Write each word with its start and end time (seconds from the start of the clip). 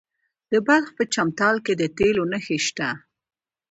د 0.51 0.53
بلخ 0.67 0.89
په 0.97 1.03
چمتال 1.13 1.55
کې 1.65 1.73
د 1.81 1.83
تیلو 1.97 2.23
نښې 2.31 2.57
شته. 2.67 2.87